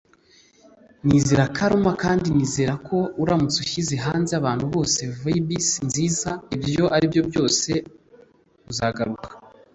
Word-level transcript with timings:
nizera 1.05 1.45
karma, 1.57 1.91
kandi 2.03 2.27
ndizera 2.35 2.73
ko 2.87 2.97
uramutse 3.21 3.57
ushyize 3.65 3.95
hanze 4.05 4.31
abantu 4.39 4.65
bose 4.73 5.01
vibis 5.21 5.67
nziza, 5.87 6.31
ibyo 6.55 6.85
aribyo 6.95 7.21
byose 7.29 7.71
uzagaruka 8.71 9.27